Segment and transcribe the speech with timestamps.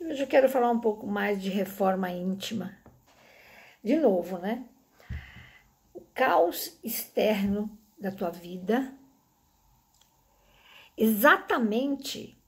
[0.00, 2.78] Hoje eu quero falar um pouco mais de reforma íntima.
[3.82, 4.64] De novo, né?
[5.92, 8.94] O caos externo da tua vida
[10.96, 12.40] exatamente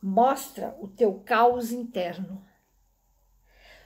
[0.00, 2.46] mostra o teu caos interno.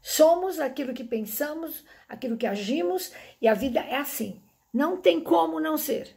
[0.00, 4.40] Somos aquilo que pensamos, aquilo que agimos, e a vida é assim.
[4.72, 6.16] Não tem como não ser.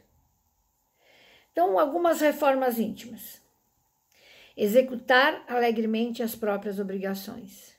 [1.50, 3.41] Então, algumas reformas íntimas.
[4.56, 7.72] Executar alegremente as próprias obrigações.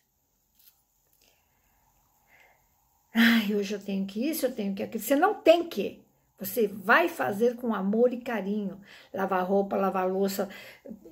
[3.13, 5.03] Ai, hoje eu tenho que isso, eu tenho que aquilo.
[5.03, 6.03] Você não tem que.
[6.39, 8.81] Você vai fazer com amor e carinho.
[9.13, 10.49] Lavar roupa, lavar louça.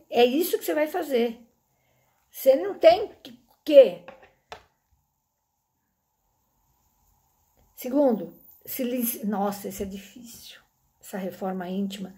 [0.10, 1.40] É isso que você vai fazer.
[2.30, 3.12] Você não tem
[3.64, 4.04] que.
[7.76, 8.34] Segundo,
[8.66, 9.26] silenci...
[9.26, 10.60] nossa, isso é difícil.
[11.00, 12.14] Essa reforma íntima.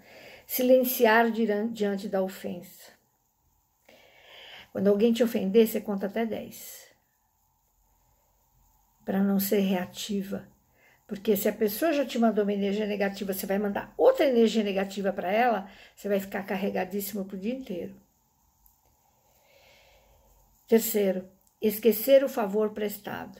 [0.47, 2.91] Silenciar diante da ofensa.
[4.73, 6.91] Quando alguém te ofender, você conta até 10.
[9.05, 10.51] Para não ser reativa
[11.07, 14.63] porque se a pessoa já te mandou uma energia negativa, você vai mandar outra energia
[14.63, 17.93] negativa para ela, você vai ficar carregadíssimo pro dia inteiro.
[20.67, 21.29] Terceiro,
[21.61, 23.39] esquecer o favor prestado.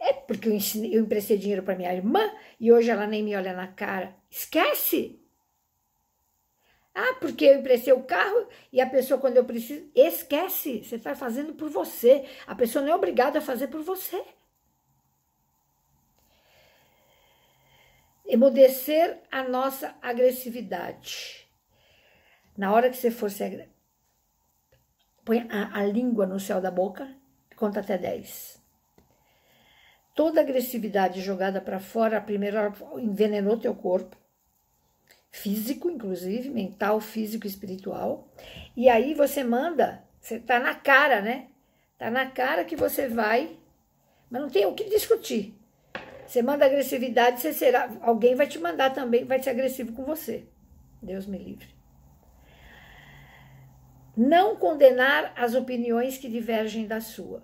[0.00, 3.34] É porque eu, ensinei, eu emprestei dinheiro para minha irmã e hoje ela nem me
[3.34, 4.14] olha na cara.
[4.30, 5.20] Esquece!
[6.94, 9.90] Ah, porque eu emprestei o carro e a pessoa, quando eu preciso.
[9.94, 10.84] Esquece!
[10.84, 12.24] Você está fazendo por você.
[12.46, 14.22] A pessoa não é obrigada a fazer por você.
[18.26, 21.46] emudecer a nossa agressividade.
[22.56, 23.68] Na hora que você for se
[25.24, 27.08] põe a, a língua no céu da boca,
[27.56, 28.62] conta até 10.
[30.14, 32.58] Toda agressividade jogada para fora, primeiro
[32.98, 34.16] envenenou teu corpo,
[35.34, 38.28] físico, inclusive, mental, físico, espiritual.
[38.76, 41.48] E aí você manda, você tá na cara, né?
[41.98, 43.58] Tá na cara que você vai,
[44.30, 45.58] mas não tem o que discutir.
[46.24, 50.44] Você manda agressividade, você será, alguém vai te mandar também, vai ser agressivo com você.
[51.02, 51.68] Deus me livre.
[54.16, 57.42] Não condenar as opiniões que divergem da sua.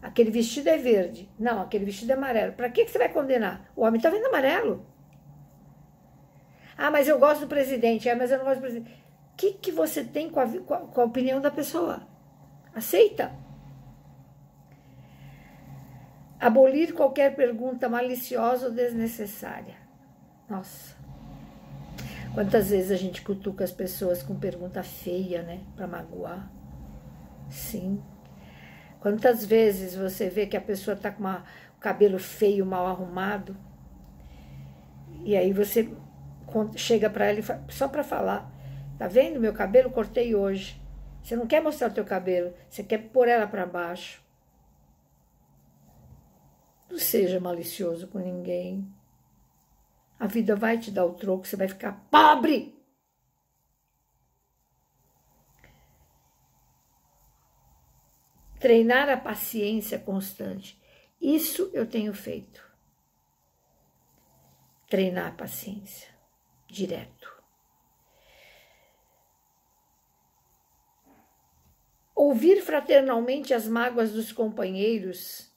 [0.00, 1.28] Aquele vestido é verde.
[1.38, 2.54] Não, aquele vestido é amarelo.
[2.54, 3.70] Para que, você vai condenar?
[3.76, 4.93] O homem está vendo amarelo.
[6.76, 8.08] Ah, mas eu gosto do presidente.
[8.08, 8.90] É, mas eu não gosto do presidente.
[9.32, 12.02] O que, que você tem com a, com a opinião da pessoa?
[12.74, 13.32] Aceita.
[16.40, 19.76] Abolir qualquer pergunta maliciosa ou desnecessária.
[20.48, 20.94] Nossa.
[22.34, 25.60] Quantas vezes a gente cutuca as pessoas com pergunta feia, né?
[25.76, 26.50] Para magoar.
[27.48, 28.02] Sim.
[29.00, 33.56] Quantas vezes você vê que a pessoa tá com o cabelo feio, mal arrumado,
[35.24, 35.90] e aí você
[36.76, 38.50] chega para ela fala, só para falar:
[38.98, 39.90] tá vendo meu cabelo?
[39.90, 40.80] Cortei hoje.
[41.22, 44.22] Você não quer mostrar o teu cabelo, você quer pôr ela para baixo.
[46.90, 48.86] Não seja malicioso com ninguém.
[50.18, 52.78] A vida vai te dar o troco, você vai ficar pobre.
[58.60, 60.80] Treinar a paciência constante.
[61.20, 62.62] Isso eu tenho feito.
[64.88, 66.13] Treinar a paciência
[66.74, 67.32] direto.
[72.14, 75.52] Ouvir fraternalmente as mágoas dos companheiros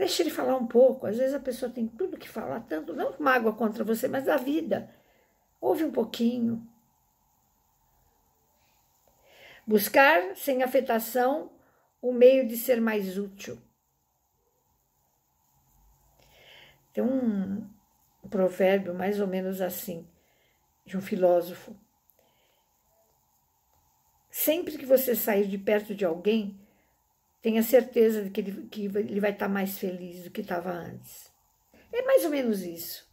[0.00, 1.06] Deixa ele falar um pouco.
[1.06, 4.38] Às vezes a pessoa tem tudo que falar, tanto, não mágoa contra você, mas da
[4.38, 4.88] vida.
[5.60, 6.66] Ouve um pouquinho.
[9.66, 11.52] Buscar sem afetação
[12.00, 13.58] o meio de ser mais útil.
[16.92, 17.68] Tem um
[18.28, 20.06] provérbio mais ou menos assim,
[20.84, 21.76] de um filósofo.
[24.30, 26.58] Sempre que você sair de perto de alguém,
[27.42, 31.32] tenha certeza de que ele, que ele vai estar mais feliz do que estava antes.
[31.92, 33.08] É mais ou menos isso.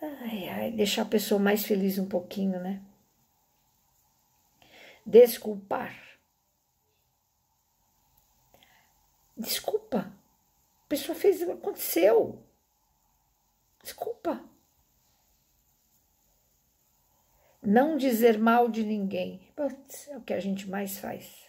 [0.00, 2.82] Ai, ai, deixar a pessoa mais feliz um pouquinho, né?
[5.04, 5.94] Desculpar.
[9.36, 10.12] Desculpa.
[10.84, 12.42] A pessoa fez, aconteceu.
[13.82, 14.44] Desculpa.
[17.62, 19.52] Não dizer mal de ninguém.
[19.56, 21.44] Putz, é o que a gente mais faz.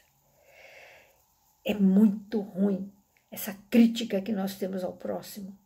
[1.65, 2.93] É muito ruim
[3.29, 5.57] essa crítica que nós temos ao próximo.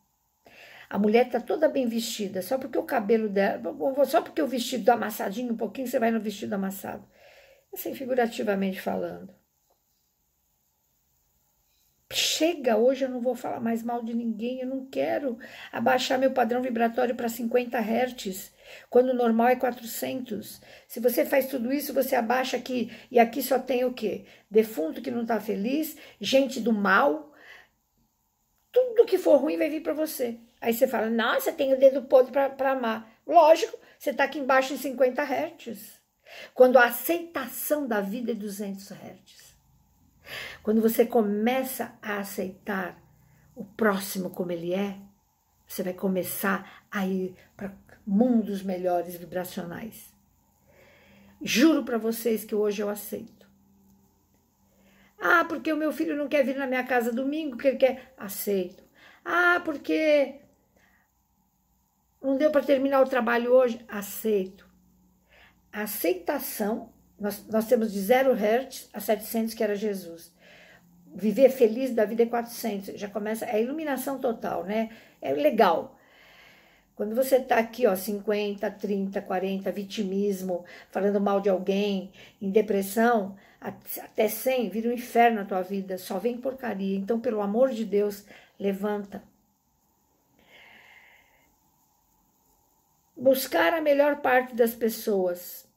[0.88, 3.62] A mulher está toda bem vestida, só porque o cabelo dela,
[4.06, 7.08] só porque o vestido amassadinho um pouquinho, você vai no vestido amassado.
[7.72, 9.32] Assim, figurativamente falando.
[12.12, 15.38] Chega, hoje eu não vou falar mais mal de ninguém, eu não quero
[15.70, 18.52] abaixar meu padrão vibratório para 50 Hz.
[18.88, 20.60] Quando o normal é 400.
[20.88, 22.90] Se você faz tudo isso, você abaixa aqui.
[23.12, 24.24] E aqui só tem o quê?
[24.50, 27.32] Defunto que não está feliz, gente do mal.
[28.72, 30.36] Tudo que for ruim vai vir para você.
[30.60, 33.08] Aí você fala, nossa, tem o dedo podre para amar.
[33.24, 36.00] Lógico, você está aqui embaixo em 50 Hz.
[36.54, 39.49] Quando a aceitação da vida é 200 Hz.
[40.62, 43.00] Quando você começa a aceitar
[43.54, 44.96] o próximo como ele é,
[45.66, 47.72] você vai começar a ir para
[48.06, 50.12] mundos melhores vibracionais.
[51.42, 53.48] Juro para vocês que hoje eu aceito.
[55.18, 58.14] Ah, porque o meu filho não quer vir na minha casa domingo, porque ele quer.
[58.16, 58.82] Aceito.
[59.24, 60.40] Ah, porque
[62.20, 63.84] não deu para terminar o trabalho hoje?
[63.86, 64.68] Aceito.
[65.72, 66.89] Aceitação,
[67.20, 70.32] nós, nós temos de 0 Hz a 700, que era Jesus.
[71.14, 72.98] Viver feliz da vida é 400.
[72.98, 74.88] Já começa, é iluminação total, né?
[75.20, 75.98] É legal.
[76.96, 83.36] Quando você está aqui, ó, 50, 30, 40, vitimismo, falando mal de alguém, em depressão,
[83.60, 86.96] até 100, vira um inferno a tua vida, só vem porcaria.
[86.96, 88.24] Então, pelo amor de Deus,
[88.58, 89.22] levanta.
[93.16, 95.69] Buscar a melhor parte das pessoas.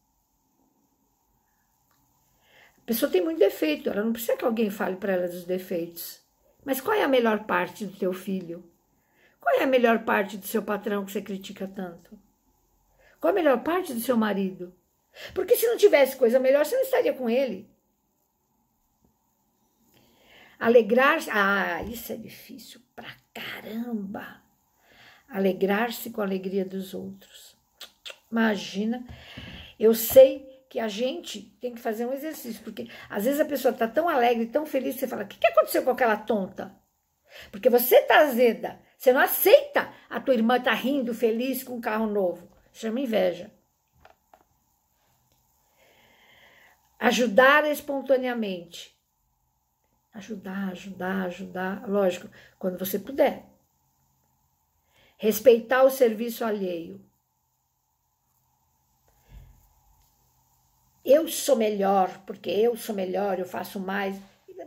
[2.83, 6.21] A pessoa tem muito defeito, ela não precisa que alguém fale para ela dos defeitos.
[6.65, 8.69] Mas qual é a melhor parte do teu filho?
[9.39, 12.19] Qual é a melhor parte do seu patrão que você critica tanto?
[13.21, 14.75] Qual a melhor parte do seu marido?
[15.33, 17.69] Porque se não tivesse coisa melhor, você não estaria com ele.
[20.59, 21.29] Alegrar-se.
[21.29, 24.41] Ah, isso é difícil pra caramba.
[25.29, 27.55] Alegrar-se com a alegria dos outros.
[28.31, 29.05] Imagina.
[29.79, 33.71] Eu sei que a gente tem que fazer um exercício, porque às vezes a pessoa
[33.71, 36.75] está tão alegre, tão feliz, você fala: o que, que aconteceu com aquela tonta?
[37.51, 41.75] Porque você está azeda, você não aceita a tua irmã estar tá rindo, feliz com
[41.75, 42.51] um carro novo.
[42.71, 43.51] Chama inveja.
[46.97, 48.99] Ajudar espontaneamente.
[50.11, 51.87] Ajudar, ajudar, ajudar.
[51.87, 52.27] Lógico,
[52.57, 53.45] quando você puder.
[55.17, 56.99] Respeitar o serviço alheio.
[61.15, 64.19] Eu sou melhor, porque eu sou melhor, eu faço mais.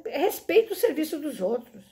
[0.04, 1.84] Respeito o serviço dos outros.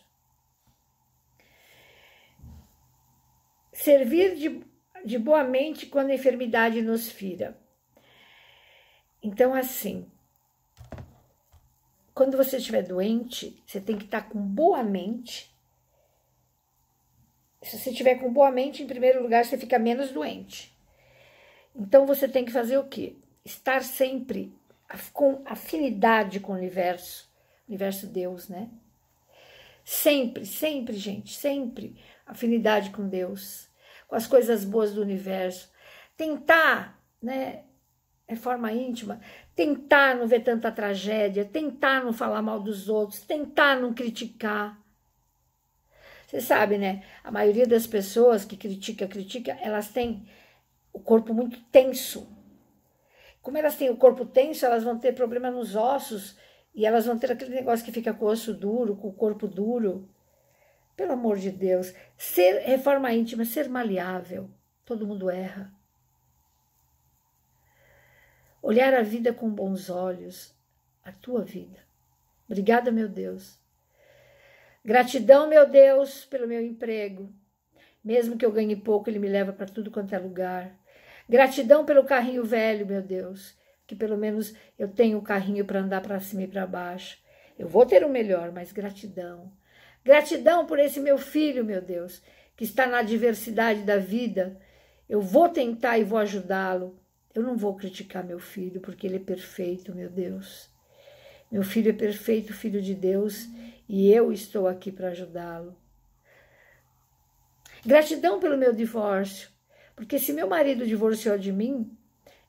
[3.72, 4.64] Servir de,
[5.04, 7.58] de boa mente quando a enfermidade nos fira.
[9.20, 10.08] Então, assim,
[12.14, 15.52] quando você estiver doente, você tem que estar com boa mente.
[17.60, 20.72] Se você estiver com boa mente, em primeiro lugar, você fica menos doente.
[21.74, 23.16] Então, você tem que fazer o quê?
[23.44, 24.54] Estar sempre
[25.12, 27.30] com afinidade com o universo,
[27.68, 28.70] universo Deus, né?
[29.84, 31.96] Sempre, sempre, gente, sempre
[32.26, 33.68] afinidade com Deus,
[34.08, 35.70] com as coisas boas do universo.
[36.16, 37.64] Tentar, né,
[38.26, 39.20] é forma íntima,
[39.54, 44.82] tentar não ver tanta tragédia, tentar não falar mal dos outros, tentar não criticar.
[46.26, 47.04] Você sabe, né?
[47.22, 50.26] A maioria das pessoas que critica, critica, elas têm
[50.92, 52.26] o corpo muito tenso.
[53.44, 56.34] Como elas têm o corpo tenso, elas vão ter problema nos ossos
[56.74, 59.46] e elas vão ter aquele negócio que fica com o osso duro, com o corpo
[59.46, 60.08] duro.
[60.96, 64.50] Pelo amor de Deus, ser reforma íntima, ser maleável.
[64.82, 65.70] Todo mundo erra.
[68.62, 70.56] Olhar a vida com bons olhos,
[71.02, 71.80] a tua vida.
[72.46, 73.60] Obrigada, meu Deus.
[74.82, 77.30] Gratidão, meu Deus, pelo meu emprego.
[78.02, 80.82] Mesmo que eu ganhe pouco, ele me leva para tudo quanto é lugar.
[81.28, 86.00] Gratidão pelo carrinho velho, meu Deus, que pelo menos eu tenho o carrinho para andar
[86.00, 87.18] para cima e para baixo.
[87.58, 89.52] Eu vou ter o melhor, mas gratidão.
[90.04, 92.22] Gratidão por esse meu filho, meu Deus,
[92.56, 94.60] que está na adversidade da vida.
[95.08, 96.98] Eu vou tentar e vou ajudá-lo.
[97.34, 100.70] Eu não vou criticar meu filho, porque ele é perfeito, meu Deus.
[101.50, 103.46] Meu filho é perfeito, filho de Deus,
[103.88, 105.76] e eu estou aqui para ajudá-lo.
[107.84, 109.50] Gratidão pelo meu divórcio,
[109.96, 111.96] porque se meu marido divorciou de mim,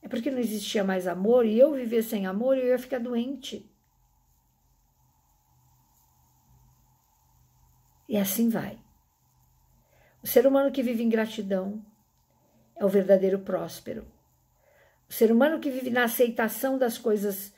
[0.01, 3.69] é porque não existia mais amor e eu viver sem amor, eu ia ficar doente.
[8.07, 8.79] E assim vai.
[10.21, 11.85] O ser humano que vive em gratidão
[12.75, 14.05] é o verdadeiro próspero.
[15.07, 17.53] O ser humano que vive na aceitação das coisas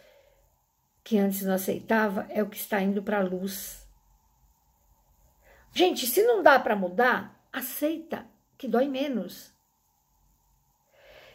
[1.04, 3.88] que antes não aceitava é o que está indo para a luz.
[5.74, 8.26] Gente, se não dá para mudar, aceita,
[8.58, 9.57] que dói menos.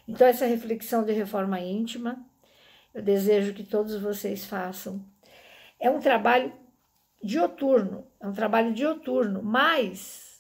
[0.06, 2.24] Então, essa reflexão de reforma íntima,
[2.92, 5.04] eu desejo que todos vocês façam.
[5.78, 6.52] É um trabalho
[7.22, 10.32] dioturno, é um trabalho dioturno, mas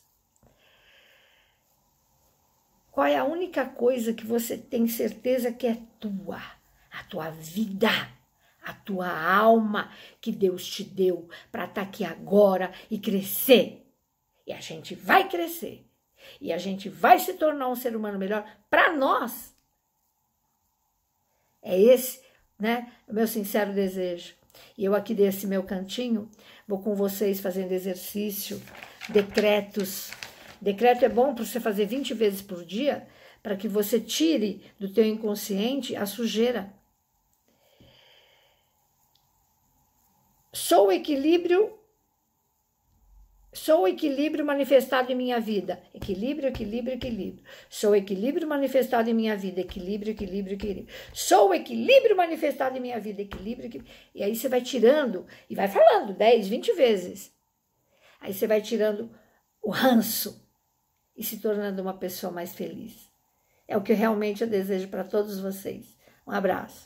[2.92, 6.42] Qual é a única coisa que você tem certeza que é tua?
[6.90, 7.88] A tua vida,
[8.62, 9.90] a tua alma
[10.20, 13.90] que Deus te deu para estar tá aqui agora e crescer.
[14.46, 15.88] E a gente vai crescer.
[16.38, 19.51] E a gente vai se tornar um ser humano melhor para nós.
[21.62, 22.20] É esse,
[22.58, 24.34] né, o meu sincero desejo.
[24.76, 26.28] E eu aqui desse meu cantinho,
[26.66, 28.60] vou com vocês fazendo exercício,
[29.08, 30.10] decretos.
[30.60, 33.06] Decreto é bom para você fazer 20 vezes por dia,
[33.42, 36.72] para que você tire do teu inconsciente a sujeira.
[40.52, 41.72] Sou o equilíbrio
[43.52, 45.82] Sou o equilíbrio manifestado em minha vida.
[45.92, 47.44] Equilíbrio, equilíbrio, equilíbrio.
[47.68, 49.60] Sou o equilíbrio manifestado em minha vida.
[49.60, 50.94] Equilíbrio, equilíbrio, equilíbrio.
[51.12, 53.20] Sou o equilíbrio manifestado em minha vida.
[53.20, 53.94] Equilíbrio, equilíbrio.
[54.14, 57.30] E aí você vai tirando e vai falando 10, 20 vezes.
[58.20, 59.10] Aí você vai tirando
[59.60, 60.48] o ranço
[61.14, 63.12] e se tornando uma pessoa mais feliz.
[63.68, 65.94] É o que realmente eu desejo para todos vocês.
[66.26, 66.80] Um abraço.